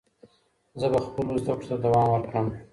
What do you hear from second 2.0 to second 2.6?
ورکړم.